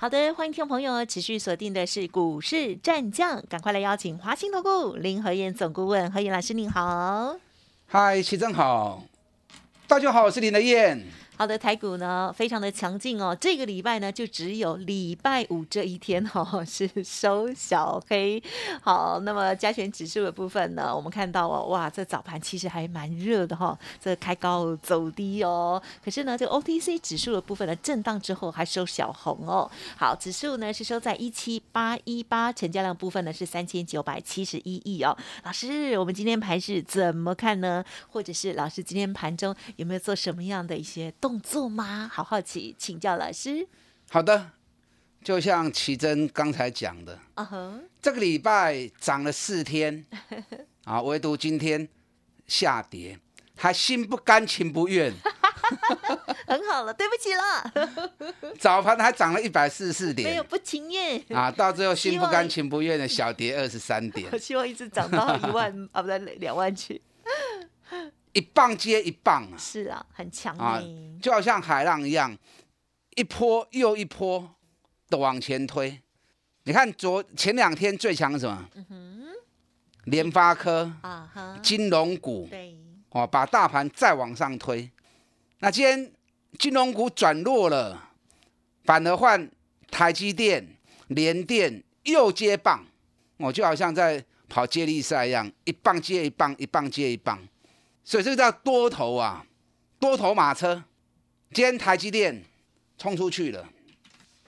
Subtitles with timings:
[0.00, 7.34] 好的，欢迎听众朋友持续锁定的是股市战将，赶快来邀请华兴投顾林和燕总顾问何燕老师，您好。
[7.88, 9.02] 嗨，齐正好，
[9.88, 11.04] 大家好，我是林和燕。
[11.38, 13.32] 好的，台股呢非常的强劲哦。
[13.40, 18.42] 这个礼拜呢，就只有礼拜五这一天哦是收小黑。
[18.82, 25.80] 好，那么加权指数的部分呢，我们看到哦，哇，这早盘其实还蛮热的哈，这开高走低哦。
[26.04, 29.70] 可是呢，这 OTC 指数的部分呢，震荡之后还收小红哦。
[29.96, 35.16] 好，指数呢是收在一七八一八，成交量部分呢是三千九百七十一亿哦。
[35.44, 37.84] 老师，我们今天盘是怎么看呢？
[38.10, 41.27] 或者是老师今天盘中有没有做什么样的一些动？
[41.28, 42.10] 动作吗？
[42.10, 43.68] 好好奇，请教老师。
[44.08, 44.52] 好的，
[45.22, 50.06] 就像奇珍刚才讲的，啊哼，这个礼拜涨了四天，
[50.84, 51.86] 啊，唯独今天
[52.46, 53.20] 下跌，
[53.54, 55.12] 还心不甘情不愿。
[56.48, 57.92] 很好了，对不起了。
[58.58, 64.26] 早盘还涨了一百四十四点，没有不情愿啊，到最后心不甘情不愿的小跌二十三点。
[64.32, 67.02] 我希望一直涨到一万啊，不对，两万去。
[68.32, 69.56] 一棒接一棒啊！
[69.58, 70.82] 是啊，很强啊，
[71.20, 72.36] 就好像海浪一样，
[73.16, 74.54] 一波又一波
[75.08, 76.00] 的往前推。
[76.64, 78.68] 你看昨前两天最强什么？
[78.74, 79.24] 嗯哼，
[80.04, 82.76] 联发科啊哈，金融股对，
[83.10, 84.90] 哦，把大盘再往上推。
[85.60, 86.12] 那今天
[86.58, 88.10] 金融股转弱了，
[88.84, 89.50] 反而换
[89.90, 90.76] 台积电、
[91.08, 92.84] 联电又接棒，
[93.38, 97.38] 我就好像在跑接力赛一样，一棒接一棒，一棒接一棒。
[98.08, 99.44] 所以这个叫多头啊，
[100.00, 100.82] 多头马车。
[101.52, 102.42] 今天台积电
[102.96, 103.68] 冲出去了，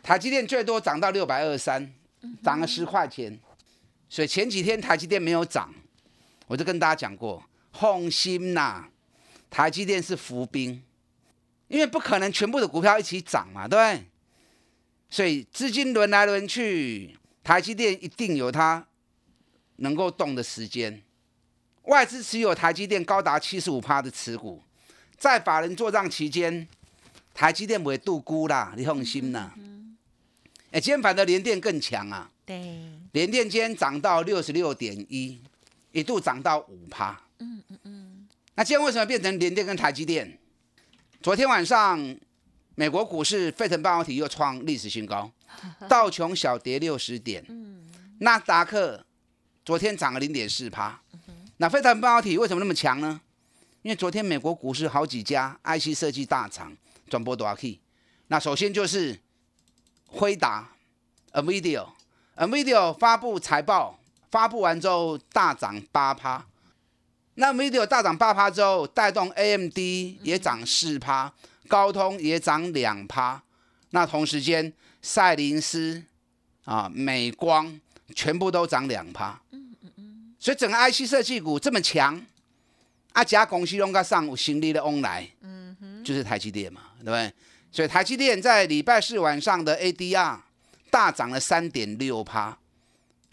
[0.03, 1.93] 台积电最多涨到六百二三，
[2.43, 3.39] 涨了十块钱。
[4.09, 5.75] 所以前几天台积电没有涨，
[6.47, 8.89] 我就跟大家讲过，放心呐，
[9.51, 10.83] 台积电是伏兵，
[11.69, 14.07] 因为不可能全部的股票一起涨嘛，对不对？
[15.11, 18.87] 所以资金轮来轮去，台积电一定有它
[19.77, 21.03] 能够动的时间。
[21.85, 24.63] 外资持有台积电高达七十五趴的持股，
[25.19, 26.69] 在法人做账期间，
[27.35, 29.53] 台积电不会度估啦，你放心呐。
[30.71, 32.31] 哎，今天反的联电更强啊。
[32.45, 32.79] 对。
[33.13, 35.41] 联电今天涨到六十六点一，
[35.91, 37.21] 一度涨到五趴。
[37.39, 38.29] 嗯嗯嗯。
[38.55, 40.39] 那今天为什么变成联电跟台积电？
[41.21, 42.17] 昨天晚上，
[42.77, 45.29] 美国股市费城半导体又创历史新高，
[45.89, 47.45] 道琼小跌六十点。
[47.49, 47.91] 嗯。
[48.19, 49.05] 纳达克
[49.65, 51.01] 昨天涨了零点四趴。
[51.61, 53.21] 那非腾半导体为什么那么强呢？
[53.83, 56.75] 因为昨天美国股市好几家 IC 设计大厂
[57.07, 57.79] 转播多少 K？
[58.29, 59.21] 那首先就是
[60.07, 60.71] 辉达
[61.33, 63.99] （Nvidia），Nvidia 发布财报，
[64.31, 66.47] 发布完之后大涨八趴。
[67.35, 69.77] 那 Nvidia 大涨八趴之后，带动 AMD
[70.23, 71.31] 也涨四趴，
[71.69, 73.43] 高通也涨两趴。
[73.91, 74.73] 那同时间，
[75.03, 76.03] 赛灵思
[76.65, 77.79] 啊、美光
[78.17, 79.43] 全部都涨两趴。
[80.41, 82.21] 所以整个 IC 设计股这么强，
[83.13, 87.33] 啊，家公司拢个上有新力的翁来，嗯哼，就是台积电嘛，对不对？
[87.71, 90.39] 所以台积电在礼拜四晚上的 ADR
[90.91, 92.59] 大涨了三点六趴，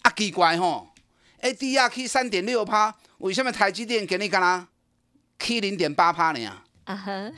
[0.02, 0.90] 啊，奇怪吼
[1.42, 4.68] ，ADR 去三点六趴，为什么台积电给你干啦？
[5.40, 6.62] 去零点八趴呢？
[6.84, 7.32] 啊哈，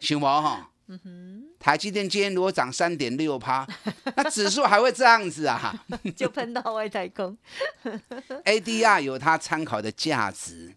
[0.00, 0.70] 想无哈？
[0.90, 3.66] 嗯哼，台积电今天如果涨三点六趴，
[4.16, 5.84] 那指数还会这样子啊？
[6.16, 7.36] 就喷到外太空。
[8.44, 10.72] ADR 有它参考的价值，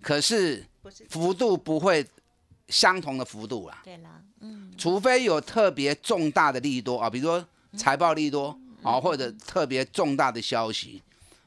[0.00, 0.64] 可是
[1.10, 2.06] 幅度不会
[2.68, 3.80] 相同的幅度啦。
[3.84, 7.44] 对啦，嗯，除非有特别重大的利多啊，比如说
[7.76, 11.02] 财报利多啊，或者特别重大的消息，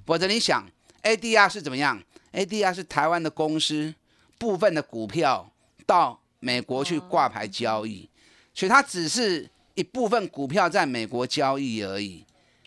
[0.05, 0.67] 否则你想
[1.03, 3.95] ADR 是怎么样？ADR 是台湾的公司
[4.37, 5.49] 部分的股票
[5.85, 6.19] 到。
[6.41, 8.09] 美国去挂牌交易，
[8.53, 12.25] 所以它只是一部分股票在美国交易而已。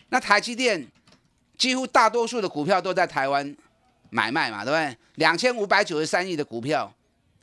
[0.09, 0.87] 那台积电
[1.57, 3.55] 几乎大多数的股票都在台湾
[4.09, 4.97] 买卖嘛，对不对？
[5.15, 6.91] 两千五百九十三亿的股票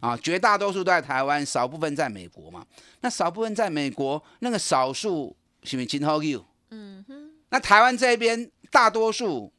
[0.00, 2.66] 啊，绝大多数都在台湾，少部分在美国嘛。
[3.02, 6.44] 那少部分在美国，那个少数是不是金好 you？
[6.70, 7.30] 嗯哼。
[7.50, 9.52] 那台湾这边大多数，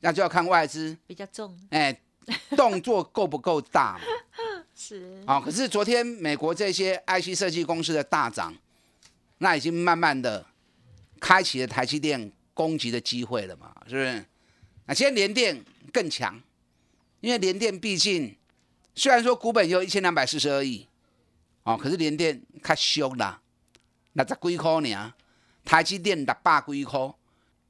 [0.00, 1.96] 那就要看外资比较重，哎，
[2.56, 4.00] 动作够不够大？
[4.78, 8.54] 是啊，可是昨天美国这些 IC 设计公司的大涨，
[9.38, 10.44] 那已经慢慢的
[11.18, 14.24] 开启了台积电攻击的机会了嘛，是不是？
[14.84, 16.38] 那今天联电更强，
[17.20, 18.36] 因为联电毕竟
[18.94, 20.86] 虽然说股本有一千两百四十二亿，
[21.62, 23.40] 哦，可是联电较俗啦，
[24.12, 25.14] 六十几块呢，
[25.64, 27.14] 台积电六百几块，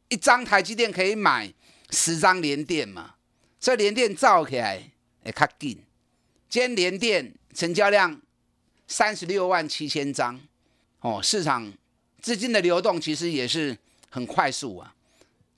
[0.09, 1.55] 一张台积电可以买
[1.91, 3.15] 十张联电嘛，
[3.61, 4.83] 所以联电造起来
[5.23, 5.81] 会较紧。
[6.49, 8.21] 今天联电成交量
[8.87, 10.41] 三十六万七千张，
[11.01, 11.73] 哦，市场
[12.21, 13.77] 资金的流动其实也是
[14.09, 14.95] 很快速啊。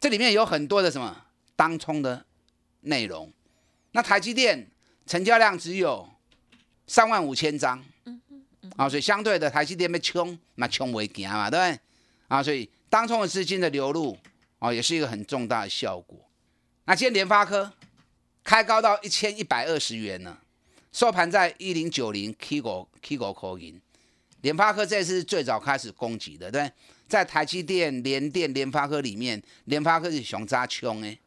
[0.01, 1.25] 这里面有很多的什么
[1.55, 2.25] 当冲的
[2.83, 3.31] 内容。
[3.93, 4.67] 那台积电
[5.07, 6.09] 成交量只有
[6.87, 7.85] 三万五千张，
[8.77, 11.81] 啊，所以相对的台积电被冲，那冲为行嘛，对不对？
[12.29, 14.17] 啊，所以当冲的资金的流入，
[14.59, 16.19] 哦，也是一个很重大的效果。
[16.87, 17.71] 那今天联发科
[18.43, 20.39] 开高到一千一百二十元呢。
[20.99, 23.81] 收盘在一零九零 K 股 K 股口银，
[24.41, 26.73] 联发科这次是最早开始攻击的，对，
[27.07, 31.21] 在台积电、联电、联发科里面，联发科是熊扎冲诶，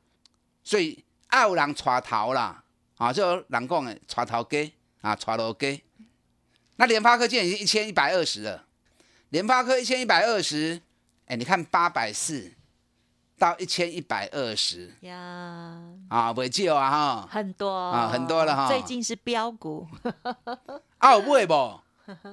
[0.62, 2.62] 所以爱有人带头啦，
[2.98, 5.82] 啊，就人讲诶，带头鸡啊，带头鸡。
[6.76, 8.68] 那联发科现在已经一千一百二十了，
[9.30, 10.82] 联发科一千一百二十，
[11.28, 12.52] 哎，你看八百四。
[13.42, 18.68] 到一千一百二十呀啊，未少啊哈，很多啊，很多了哈。
[18.68, 19.88] 最近是标股，
[21.00, 21.54] 啊有买不？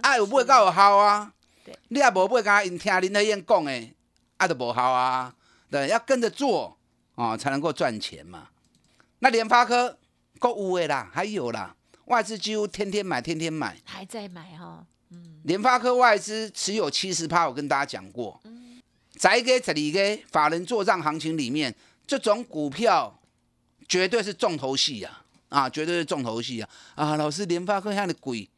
[0.02, 1.32] 啊有买够有效啊。
[1.64, 3.94] 对，你也无买，刚因听林德燕讲的，
[4.36, 5.34] 啊都无效啊。
[5.70, 6.76] 对，要跟着做
[7.14, 8.48] 啊，才能够赚钱嘛。
[9.20, 9.96] 那联发科
[10.38, 11.74] 够有的啦，还有啦，
[12.04, 14.84] 外资几乎天天买，天天买，还在买哈。
[15.10, 18.38] 嗯，联发科外资持有七十趴，我跟大家讲过。
[19.18, 21.74] 在个这里个法人做账行情里面，
[22.06, 23.20] 这种股票
[23.88, 25.24] 绝对是重头戏啊！
[25.48, 26.68] 啊，绝对是重头戏啊！
[26.94, 28.48] 啊，老师，联发科遐的贵，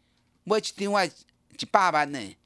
[0.45, 2.37] 买一张外一百万呢？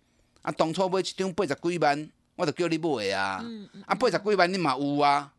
[0.43, 3.45] 啊，当初买一张八十几万，我就叫你买啊！
[3.87, 5.33] 啊，八十几万你嘛有啊？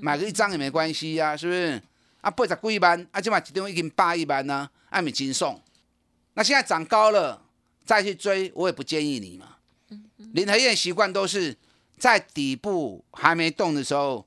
[0.00, 1.82] 买个一张也没关系呀，是不是？
[2.20, 5.60] 啊，八十几万，啊，即嘛一张已经八亿万啊，还没轻松。
[6.34, 7.42] 那现在涨高了，
[7.84, 9.56] 再去追，我也不建议你嘛。
[10.32, 11.56] 林和燕习惯都是。
[12.00, 14.26] 在底部还没动的时候，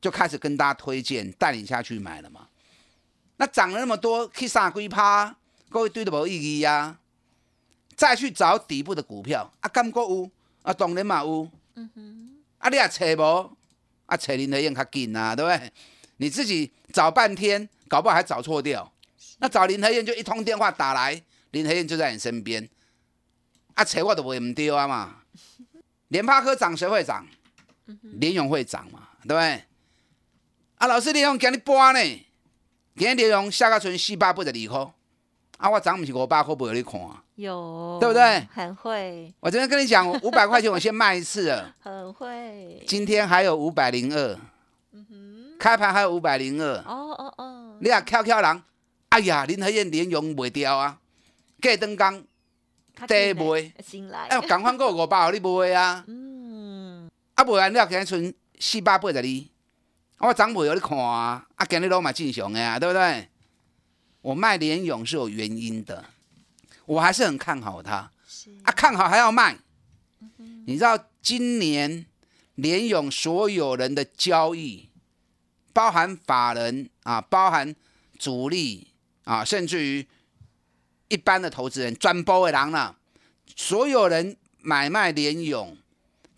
[0.00, 2.48] 就开始跟大家推荐，带领下去买了嘛。
[3.36, 5.36] 那涨了那么多，去杀几趴，
[5.68, 6.98] 各位对都无意义呀。
[7.94, 10.30] 再去找底部的股票，啊，感觉有，
[10.62, 11.50] 啊，当然嘛有。
[11.74, 12.38] 嗯哼。
[12.58, 13.56] 啊，你也找无，
[14.06, 15.72] 啊，找林德燕较紧啊，对不对？
[16.16, 18.90] 你自己找半天，搞不好还找错掉。
[19.38, 22.68] 那找林德燕就一通电话打来，林德燕就在你身边。
[23.74, 25.22] 啊，找我都会唔丢啊嘛。
[26.08, 27.26] 联发科涨谁会涨？
[28.02, 29.64] 联勇会涨嘛，对不对？
[30.76, 32.00] 啊，老师联勇今日播呢，
[32.96, 34.92] 今日联勇下个存四百八十二块，
[35.56, 37.22] 啊，我涨不是五百块，不有你看啊？
[37.36, 38.46] 有，对不对？
[38.52, 39.32] 很会。
[39.40, 41.74] 我今天跟你讲， 五百块钱我先卖一次了。
[41.80, 42.84] 很会。
[42.86, 44.38] 今天还有五百零二。
[44.92, 45.56] 嗯哼。
[45.58, 46.76] 开盘还有五百零二。
[46.86, 47.76] 哦哦哦。
[47.80, 48.62] 你啊，翘翘人，
[49.10, 50.98] 哎呀，林和燕联勇卖掉啊，
[51.62, 52.22] 过灯刚。
[53.06, 53.72] 得卖，
[54.28, 56.04] 哎，赶快过五百，互你卖啊！
[56.06, 61.46] 嗯，啊，卖完了，今日剩四百八十二，我涨卖互你看啊！
[61.54, 63.28] 啊，今日都嘛正常的啊，对不对？
[64.22, 66.04] 我卖联勇是有原因的，
[66.86, 68.10] 我还是很看好它。
[68.64, 69.56] 啊，看好还要卖？
[70.66, 72.04] 你知道今年
[72.56, 74.88] 联勇所有人的交易，
[75.72, 77.74] 包含法人啊，包含
[78.18, 78.88] 主力
[79.24, 80.06] 啊，甚至于。
[81.08, 82.96] 一般的投资人转波的狼了，
[83.56, 85.76] 所有人买卖联勇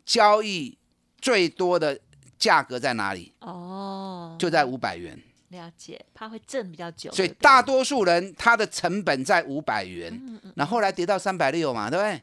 [0.05, 0.77] 交易
[1.21, 2.01] 最多的
[2.39, 3.33] 价格在哪里？
[3.41, 5.21] 哦，就在五百元。
[5.49, 7.11] 了解，怕会挣比较久。
[7.11, 12.23] 所以大多数人他的成本在五百元，嗯嗯，那后来跌到三百六嘛，对不对？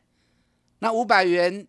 [0.80, 1.68] 那五百元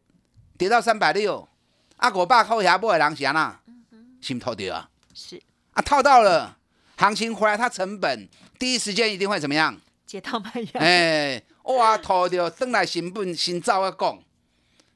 [0.57, 1.49] 跌到三百六，
[1.97, 3.61] 阿果爸扣下波的人是哪？
[3.67, 4.89] 嗯嗯，心套掉啊？
[5.13, 5.43] 是
[5.73, 6.57] 啊，套到了，
[6.97, 9.77] 行情回来，它成本第一时间一定会怎么样？
[10.09, 14.19] 接到卖压，哎，哇，套着登来新本新照啊讲，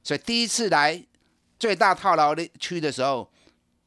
[0.03, 1.05] 所以第一次来
[1.59, 3.31] 最大套牢的区的时候，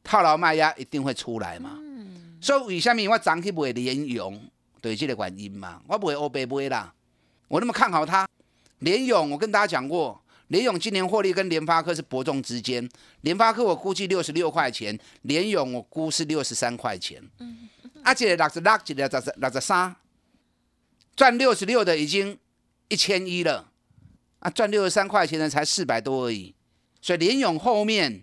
[0.04, 1.80] 套牢卖压一定会出来嘛。
[1.82, 4.40] 嗯，所以为什么我涨去买联勇，
[4.80, 6.94] 对这个原因嘛，我不会欧白买啦。
[7.48, 8.28] 我那么看好它，
[8.78, 12.88] 联勇，我跟大家讲过，联勇今年获利跟联发科是伯仲之间，
[13.22, 17.20] 联发科我估计六十六块钱，联勇我估是六十三块钱。
[17.40, 17.68] 嗯，
[18.04, 19.96] 啊，这个六十六，这个六十六十三。
[21.16, 22.38] 赚六十六的已经
[22.88, 23.72] 一千一了，
[24.40, 26.54] 啊，赚六十三块钱的才四百多而已，
[27.00, 28.22] 所以联勇后面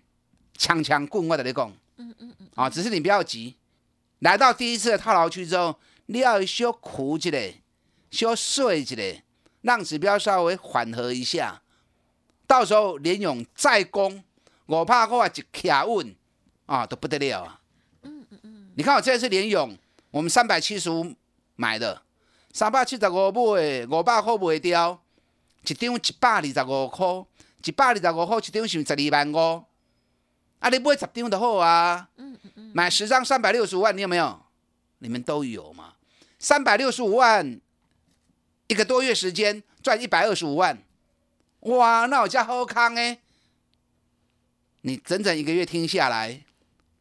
[0.56, 3.56] 强强棍我的你讲，嗯嗯嗯，啊，只是你不要急，
[4.20, 7.62] 来到第一次的套牢区之后，你要修苦一嘞，
[8.12, 9.24] 修碎一嘞，
[9.62, 11.62] 让指标稍微缓和一下，
[12.46, 14.22] 到时候联勇再攻，
[14.66, 16.14] 我怕我一卡稳
[16.66, 17.60] 啊都不得了啊，
[18.02, 19.76] 嗯嗯嗯，你看我这次联勇
[20.12, 21.12] 我们三百七十五
[21.56, 22.02] 买的，
[22.54, 25.02] 三百七十五买，五百块卖掉，
[25.66, 27.04] 一张一百二十五块，
[27.64, 29.64] 一百二十五块一张是十二万五。
[30.60, 32.08] 啊，你买十张就好啊。
[32.16, 32.70] 嗯嗯嗯。
[32.72, 34.40] 买十张三百六十五万，你有没有？
[35.00, 35.94] 你们都有嘛？
[36.38, 37.60] 三百六十五万，
[38.68, 40.80] 一个多月时间赚一百二十五万，
[41.62, 43.18] 哇，那我家好康哎！
[44.82, 46.40] 你整整一个月听下来，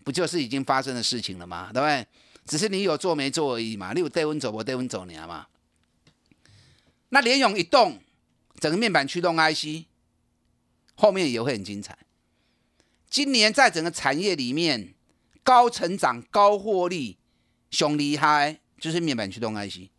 [0.03, 1.69] 不就是已经发生的事情了吗？
[1.71, 2.07] 对不对？
[2.45, 3.93] 只是你有做没做而已嘛。
[3.93, 5.47] 你有带温走，我带温走你嘛。
[7.09, 7.99] 那联勇一动，
[8.59, 9.85] 整个面板驱动 IC
[10.95, 11.97] 后面也会很精彩。
[13.09, 14.93] 今年在整个产业里面，
[15.43, 17.17] 高成长、高获利、
[17.69, 19.89] 熊厉害，就是面板驱动 IC。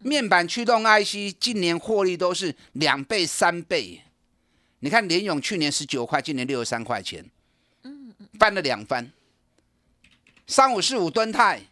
[0.00, 4.02] 面板驱动 IC 今年获利都是两倍、三倍。
[4.80, 7.28] 你看联勇去年十九块，今年六十三块钱，
[8.38, 9.10] 翻了两番。
[10.48, 11.68] 三五四五吨泰，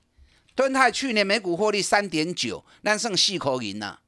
[0.54, 3.98] 吨泰去年每股获利三点九，那剩细口银呐。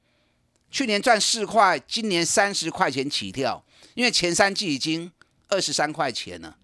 [0.70, 5.10] 去年赚四块，今年三十块钱起跳，因为前三季已经
[5.48, 6.58] 二十三块钱了。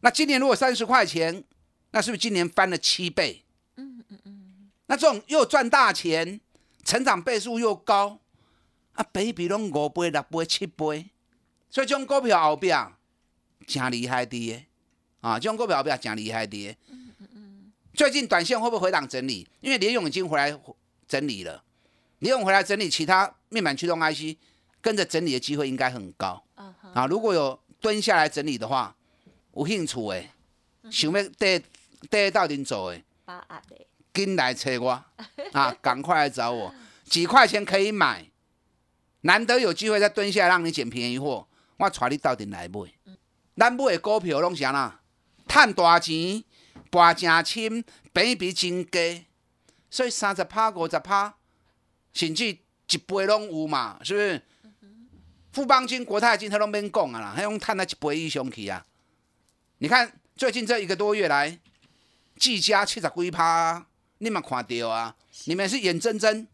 [0.00, 1.44] 那今年如果三十块钱，
[1.92, 3.44] 那是不是今年翻了七倍？
[3.76, 4.70] 嗯嗯嗯。
[4.86, 6.40] 那这种又赚大钱，
[6.84, 8.18] 成长倍数又高。
[8.94, 11.10] 啊，比比拢五倍、六倍、七倍，
[11.70, 12.92] 所以这种股票后边
[13.66, 14.66] 真厉害的，
[15.20, 16.68] 啊，这种股票比较讲厉害的。
[16.88, 17.72] 嗯嗯嗯。
[17.94, 19.48] 最近短线会不会回档整理？
[19.60, 20.56] 因为联勇已经回来
[21.08, 21.62] 整理了，
[22.20, 24.36] 联勇回来整理，其他面板驱动 IC
[24.80, 26.42] 跟着整理的机会应该很高。
[26.94, 28.94] 啊，如果有蹲下来整理的话，
[29.54, 30.30] 有兴趣诶，
[30.90, 31.60] 想要带
[32.10, 33.02] 带到底走诶，
[34.12, 35.04] 紧来找我
[35.52, 38.30] 啊， 赶快来找我，几块钱可以买。
[39.22, 42.80] 难得有机会再蹲下来让你捡便宜货，我带你到底来买。
[43.56, 45.00] 咱买的股票拢是安啦，
[45.46, 46.44] 赚大钱，
[46.90, 49.24] 博正深，比比真低，
[49.90, 51.34] 所以三十趴、五十趴，
[52.12, 54.42] 甚至一倍拢有嘛，是不是？
[55.52, 58.84] 富邦金、国泰金，他都免讲啊啦，还用赚那一倍以上去啊？
[59.78, 61.58] 你看最近这一个多月来，
[62.36, 63.86] 技嘉七十几趴，
[64.18, 65.16] 你们看到啊？
[65.44, 66.46] 你们是眼睁睁。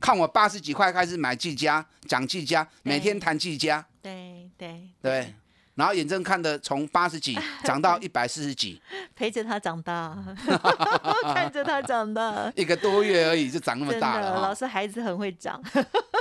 [0.00, 5.34] 看我八十几块开始买技嘉，讲技嘉，每天谈技嘉，对对对，
[5.78, 8.82] 然后眼睁看的从八十几 涨到一百四十几，
[9.14, 10.18] 陪着他长大，
[11.32, 14.40] 看着他长大，一个多月而已就长那么大了。
[14.40, 15.62] 老师孩子很会长，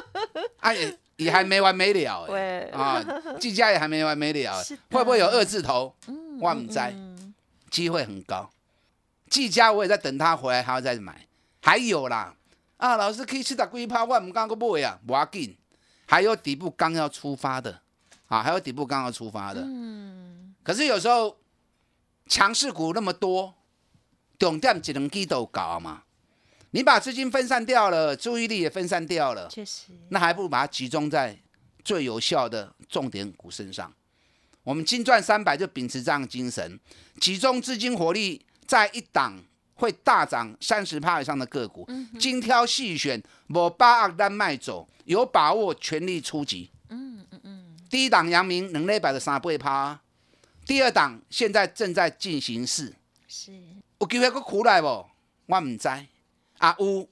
[0.61, 3.03] 啊也也还没完没了哎，啊
[3.39, 5.95] 季家也还没完没了，会不会有二字头？
[6.39, 6.93] 万唔在，
[7.71, 8.47] 机会很高。
[9.27, 11.25] 季家我也在等他回来，还要再买，
[11.63, 12.35] 还有啦。
[12.77, 15.57] 啊，老师可以吃打龟泡，我唔敢个买啊，不要紧。
[16.05, 17.81] 还有底部刚要出发的，
[18.27, 19.61] 啊，还有底部刚要出发的。
[19.65, 20.53] 嗯。
[20.63, 21.37] 可是有时候
[22.27, 23.53] 强势股那么多，
[24.37, 26.03] 重点只能几头搞嘛。
[26.71, 29.87] 你把资金分散掉了，注意力也分散掉了，确实。
[30.09, 31.37] 那还不如把它集中在
[31.83, 33.91] 最有效的重点股身上。
[34.63, 36.79] 我们金赚三百就秉持这样的精神，
[37.19, 39.43] 集中资金火力在一档。
[39.79, 41.87] 会大涨三十趴以上的个股，
[42.19, 46.71] 精挑细选，我八二单卖走，有把握全力出击。
[47.89, 49.99] 第一档阳明能力百的三倍趴，
[50.65, 52.95] 第二档现在正在进行式。
[53.27, 53.51] 是。
[53.99, 55.05] 有机会个苦来无？
[55.45, 55.87] 我唔知。
[56.57, 57.07] 啊有，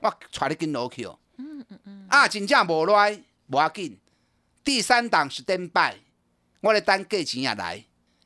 [0.00, 1.18] 我带你跟落去哦。
[1.36, 2.06] 嗯嗯嗯。
[2.08, 3.98] 啊，真正无来，无要紧。
[4.62, 5.96] 第三档是登拜，
[6.60, 7.84] 我的单价钱也来，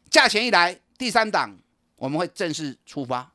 [0.08, 1.58] 价钱一来，第三档
[1.96, 3.32] 我们会正式出发。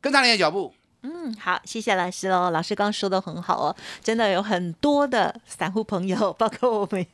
[0.00, 0.74] 跟上你的脚步。
[1.02, 2.50] 嗯，好，谢谢老师喽。
[2.50, 7.06] 老师刚刚说的很好哦，真的有很多的散户朋友，包括我们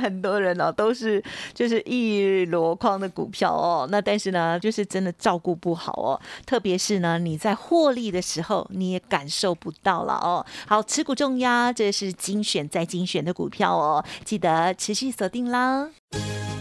[0.00, 1.22] 很多人哦，都是
[1.54, 3.86] 就是一箩筐的股票哦。
[3.90, 10.44] 那但是呢，就是真的照顾不好哦，特别是呢，你在获利的时候，你也感受不到了哦。
[10.66, 15.88] 好，持股重压，这是精选再精选的股票哦，记得持续锁定啦。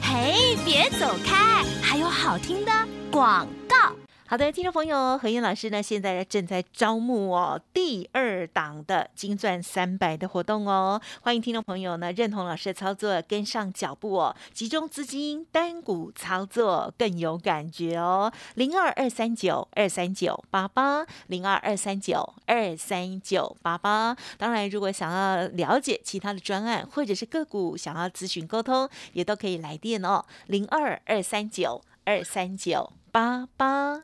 [0.02, 2.72] 嘿，别走开，还有好听的
[3.12, 4.01] 广告。
[4.32, 24.16] 好的，听众朋友，何燕老师呢，现在正在招募哦第二档的金钻三百的活动哦，欢迎听众朋友呢认同老师的操作，跟上脚步哦，集中资金单股操作更有感觉哦，零二二三九二三九八八零二二三九二三九八八。
[24.38, 34.04] 当然，如果想要了解其他的专案或者是个股，想要咨询沟通，也都可以来电哦，零二二三九二三九八八。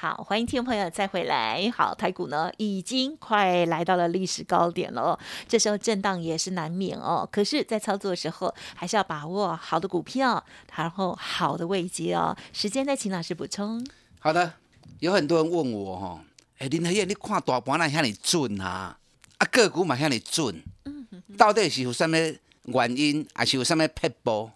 [0.00, 1.68] 好，欢迎听众朋友再回来。
[1.76, 7.28] 好，台股呢已经快来到了历史高点了，这时候震荡也是难免哦。
[7.32, 10.44] 可是，在操作的时候，还是要把握好的股票，
[10.76, 12.36] 然后好的位阶哦。
[12.52, 13.84] 时间再请老师补充。
[14.20, 14.52] 好的，
[15.00, 16.22] 有很多人问我哈，
[16.58, 18.96] 哎，林和燕，你看大盘那向你准啊？
[19.38, 20.62] 啊，个股嘛向你准，
[21.36, 22.16] 到底是有什么
[22.66, 24.48] 原因，还是有什么撇步？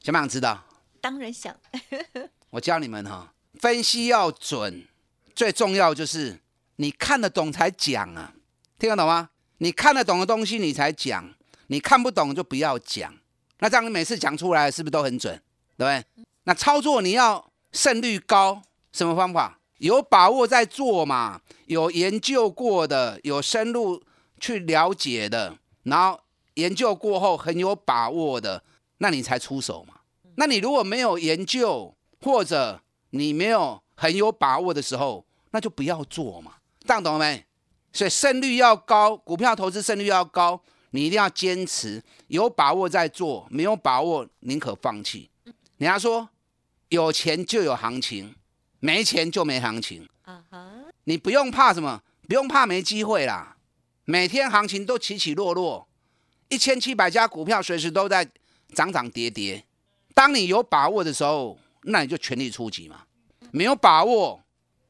[0.00, 0.60] 想不想知道？
[1.00, 1.54] 当然想。
[2.50, 3.32] 我教你们哈。
[3.60, 4.86] 分析要准，
[5.34, 6.38] 最重要就是
[6.76, 8.34] 你看得懂才讲啊，
[8.78, 9.30] 听得懂吗？
[9.58, 11.32] 你看得懂的东西你才讲，
[11.68, 13.14] 你看不懂就不要讲。
[13.60, 15.34] 那这样你每次讲出来是不是都很准？
[15.78, 16.24] 对不对？
[16.44, 19.58] 那操作你要胜率高，什么方法？
[19.78, 21.40] 有把握在做嘛？
[21.66, 24.02] 有研究过的，有深入
[24.40, 26.20] 去了解的，然后
[26.54, 28.62] 研究过后很有把握的，
[28.98, 29.94] 那你才出手嘛。
[30.36, 32.80] 那你如果没有研究或者
[33.18, 37.44] 你没有很有把握的时候，那就不要做嘛，这样懂了没？
[37.92, 45.30] 所以胜率要高，股票投资胜率要高，你一定要坚持，有把握再做，没有把握宁可放弃。
[45.78, 46.28] 人家说
[46.88, 48.34] 有钱就有行情，
[48.80, 50.06] 没钱就没行情。
[50.22, 50.72] 啊哈
[51.04, 53.56] 你不用怕什么，不用怕没机会啦。
[54.04, 55.88] 每天行情都起起落落，
[56.48, 58.28] 一千七百家股票随时都在
[58.74, 59.64] 涨涨跌跌。
[60.14, 63.05] 当你有把握的时候，那你就全力出击嘛。
[63.56, 64.42] 没有把握，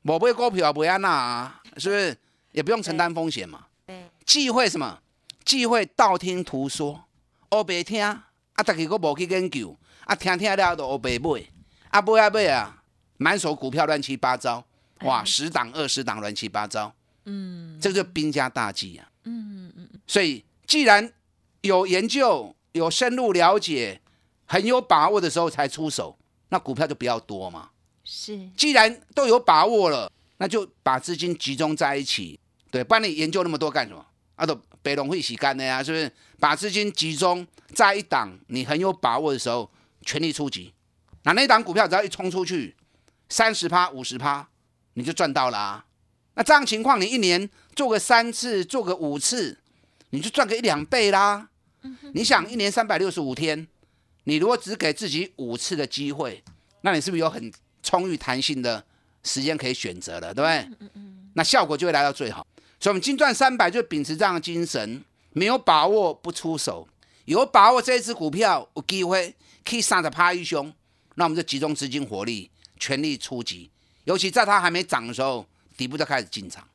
[0.02, 2.18] 我不会股票不会安那，是不是？
[2.50, 3.66] 也不用承担风险嘛。
[3.86, 5.00] 对，忌讳什么？
[5.44, 7.04] 忌讳道听途说，
[7.52, 8.26] 乌白听啊，
[8.56, 11.44] 大家个无去研究，啊听听了都乌白买，
[11.90, 12.82] 啊买啊买啊，
[13.18, 14.64] 满手股票乱七八糟，
[15.02, 16.92] 哇，十档二十档乱七八糟，
[17.26, 19.08] 嗯，这个就兵家大忌啊。
[19.22, 20.00] 嗯嗯嗯。
[20.08, 21.12] 所以，既然
[21.60, 24.00] 有研究、有深入了解、
[24.44, 27.70] 很有把握的时候才出手，那股票就不要多嘛。
[28.08, 32.38] 是，既然都有把握了，那就把资金集中在一起，
[32.70, 34.06] 对，不然你研究那么多干什么？
[34.36, 36.08] 啊，都北龙会洗干的呀，是不是？
[36.38, 39.68] 把资金集中在一档，你很有把握的时候，
[40.02, 40.72] 全力出击。
[41.24, 42.76] 那那档股票只要一冲出去，
[43.28, 44.48] 三十趴、五十趴，
[44.94, 45.84] 你就赚到了啊。
[46.34, 49.58] 那这样情况，你一年做个三次，做个五次，
[50.10, 51.48] 你就赚个一两倍啦。
[52.14, 53.66] 你想，一年三百六十五天，
[54.24, 56.44] 你如果只给自己五次的机会，
[56.82, 57.52] 那你是不是有很？
[57.86, 58.82] 充裕弹性的
[59.22, 60.58] 时间可以选择了，对不对？
[60.58, 61.30] 嗯嗯嗯。
[61.34, 62.44] 那效果就会来到最好。
[62.80, 66.88] 所以，我们金赚三百就秉持这样的精神，没有把握不出手，
[67.26, 69.32] 有把握这一只股票有机会
[69.64, 70.72] 可以上着趴一胸，
[71.14, 73.70] 那我们就集中资金火力，全力出击。
[74.02, 75.46] 尤其在它还没涨的时候，
[75.76, 76.66] 底部就开始进场。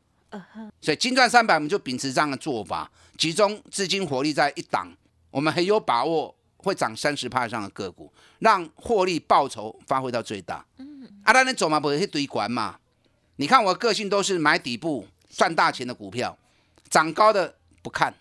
[0.80, 4.91] 所以，金赚三百我们就秉持这样的做法，集中资金火力在一档，
[5.30, 10.65] 我们很有把握会涨三十趴以上的个股，让获利报酬发挥到最大。
[11.24, 12.80] 啊，那你走嘛，不是去堆管嘛？
[13.38, 16.38] 你看我个性都是买底部赚大钱的股票，
[16.90, 18.14] 涨高的不看。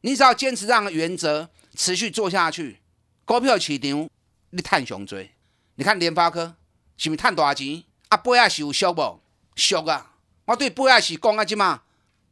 [0.00, 2.78] 你只要坚持这样的原则，持续做下去，
[3.24, 4.08] 股票市场
[4.50, 5.30] 你探上追。
[5.74, 6.54] 你看联发科
[6.96, 7.82] 是不是探大钱？
[8.08, 9.20] 啊，八亚是有俗不？
[9.54, 10.14] 俗啊！
[10.44, 11.82] 我对八亚是讲啊，即嘛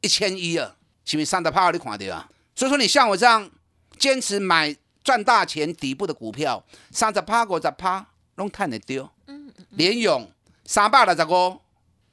[0.01, 2.29] 一千一啊，是不是三十趴你看到啊？
[2.55, 3.51] 所以说你像我这样
[3.99, 9.13] 坚持买赚大钱底部的股票，三十趴、五十趴拢探得到。
[9.71, 10.31] 连用
[10.65, 11.61] 三百六十五，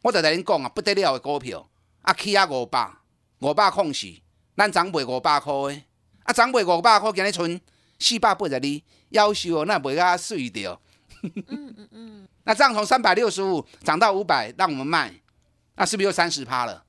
[0.01, 1.69] 我就来恁讲啊，不得了的股票，
[2.01, 2.91] 啊起啊五百，
[3.39, 4.07] 五百空四，
[4.55, 5.81] 咱涨卖五百块的，
[6.23, 7.61] 啊涨卖五百块，今日剩
[7.99, 10.79] 四百八十二，夭寿哦，那卖甲碎掉。
[11.21, 12.27] 嗯嗯嗯。
[12.45, 15.13] 那这样从三百六十五涨到五百，让我们卖，
[15.75, 16.83] 那是不是又三十趴了？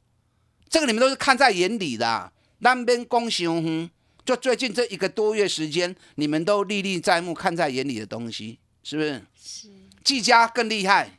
[0.69, 3.88] 这个你们都是看在眼里的，那边恭喜哼，
[4.25, 9.23] 就最近这一个多月时间，你们都历历在目，看在眼里的东西，是不是？
[9.37, 9.69] 是。
[10.05, 11.19] 技嘉更厉害，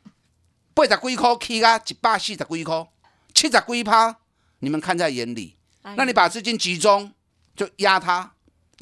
[0.72, 2.88] 八十几块起啊，一百四十几块，
[3.34, 4.16] 七十几趴，
[4.60, 5.56] 你们看在眼里。
[5.96, 7.12] 那你把资金集中，
[7.56, 8.32] 就压它，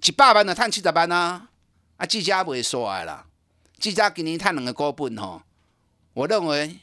[0.06, 1.48] 一百万的赚七十万啊！
[1.96, 3.26] 啊，技嘉不会说来啦，
[3.78, 5.42] 技嘉今年赚两个股本吼，
[6.12, 6.78] 我认为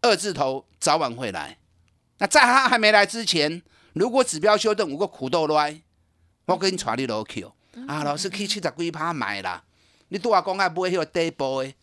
[0.00, 1.58] 二字头早晚会来。
[2.18, 5.80] 那在它还没来之前，如果指标修正有个苦豆来，
[6.46, 7.46] 我跟你传你落去。
[7.86, 9.62] 啊，老师去七十几趴买啦。
[10.08, 11.74] 你拄啊讲啊买迄个底部的，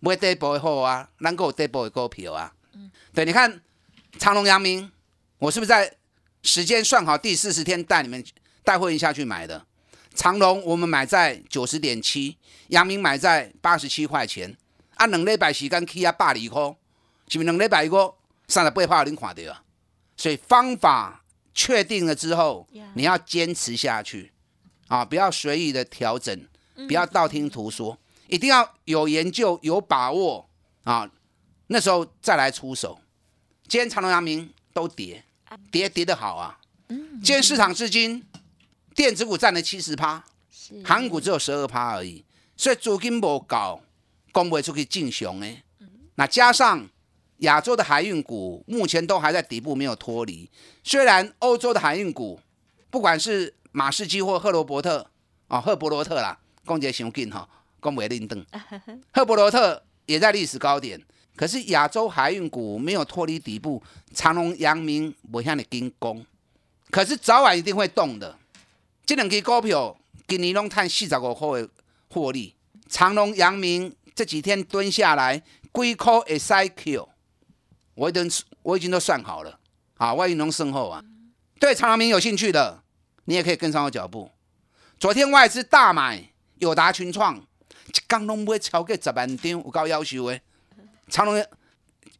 [0.00, 2.52] 买底部的好啊，咱够有底部的股票啊。
[3.14, 3.60] 对，你看
[4.18, 4.90] 长隆、阳明，
[5.38, 5.94] 我是不是在
[6.42, 8.24] 时间算好第四十天带你们
[8.64, 9.66] 带会员下去买的？
[10.14, 12.36] 长隆我们买在九十点七，
[12.68, 14.56] 阳明买在八十七块钱。
[14.96, 16.76] 啊，两礼拜时间起啊百二块，
[17.28, 18.14] 是不是两礼拜一个
[18.48, 19.62] 三十八块恁看到啊？
[20.16, 24.32] 所以方法确定了之后，你要坚持下去
[24.88, 26.46] 啊，不要随意的调整，
[26.86, 27.96] 不要道听途说，
[28.30, 30.48] 一定要有研究、有把握
[30.84, 31.10] 啊，
[31.66, 32.98] 那时候再来出手。
[33.68, 35.24] 今天长隆、阳明都跌，
[35.70, 36.58] 跌跌得好啊。
[36.88, 38.24] 今天市场资金
[38.94, 40.24] 电子股占了七十趴，
[40.84, 42.24] 航股只有十二趴而已，
[42.56, 43.82] 所以资金不够。
[44.32, 45.64] 供不出去进雄哎，
[46.14, 46.88] 那加上
[47.38, 50.48] 亚洲的海运股目前都还在底部没有脱离。
[50.84, 52.38] 虽然欧洲的海运股，
[52.90, 55.10] 不管是马士基或赫罗伯特
[55.48, 57.48] 啊，赫伯罗特啦，攻击熊劲哈，
[57.80, 58.46] 攻不灵登，
[59.12, 61.00] 赫伯罗特也在历史高点。
[61.34, 63.82] 可是亚洲海运股没有脱离底部，
[64.14, 66.24] 长隆、阳明不向你跟攻，
[66.90, 68.38] 可是早晚一定会动的。
[69.04, 71.68] 这两支股票今年拢赚四十五块的
[72.08, 72.54] 获利，
[72.88, 73.96] 长隆、阳明。
[74.12, 76.38] 这几天蹲下来，龟壳 A
[76.76, 77.08] Q，
[77.94, 78.30] 我已经
[78.62, 79.58] 我已经都算好了，
[79.96, 81.02] 啊，万一能升后啊，
[81.58, 82.82] 对长隆明有兴趣的，
[83.24, 84.30] 你也可以跟上我脚步。
[84.98, 86.22] 昨天外资大买
[86.58, 87.42] 友达群创，
[87.90, 90.40] 一刚拢买超过十万张，有高要求诶。
[91.08, 91.44] 长隆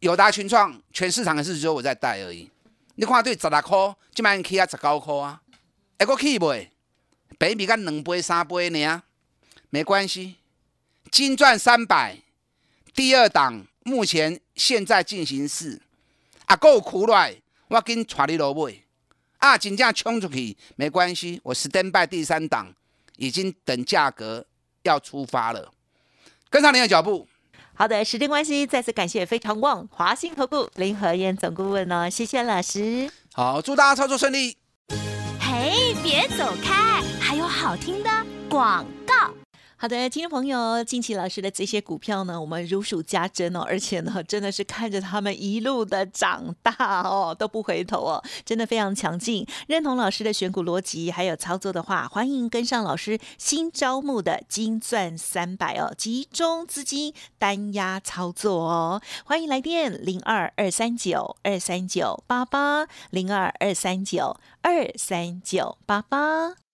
[0.00, 2.50] 友达群创，全市场的事只有我在带而已。
[2.96, 5.40] 你看对十六块，今晚起啊十九块啊，
[5.98, 6.70] 还个起未？
[7.38, 9.02] 比比干两倍三倍呢，
[9.70, 10.36] 没关系。
[11.10, 12.18] 金钻三百，
[12.92, 15.80] 第二档目前现在进行式，
[16.46, 17.36] 啊够苦来，
[17.68, 18.74] 我跟带你落买，
[19.38, 22.74] 啊真正冲出去没关系，我 stand by 第三档
[23.16, 24.44] 已经等价格
[24.82, 25.72] 要出发了，
[26.48, 27.26] 跟上您的脚步。
[27.74, 33.10] 好的，时间关系，再次感谢非常旺华兴投顾林和燕总顾问哦，谢谢老师。
[33.32, 34.56] 好，祝大家操作顺利。
[35.40, 38.10] 嘿，别走开，还有好听的
[38.48, 38.99] 广告。
[39.82, 49.46] 好的，听众朋友，近期老师的这些股票呢，我们如数家珍哦，而且呢，真的是看着他们一路的长大哦，都不回头哦， 真的非常强劲。
[49.68, 66.69] 认同老师的选股逻辑还有操作的话，欢迎跟上老师新招募的金钻三百哦，集中资金单压操作哦，欢迎来电零二二三九二三九八八零二二三九二三九八八。